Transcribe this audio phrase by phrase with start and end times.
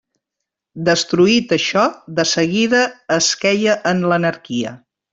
[0.87, 1.83] Destruït això,
[2.21, 2.81] de seguida
[3.21, 4.79] es queia en l'anarquia.